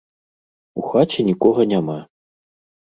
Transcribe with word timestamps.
У 0.79 0.87
хаце 0.89 1.19
нікога 1.29 1.69
няма. 1.77 1.99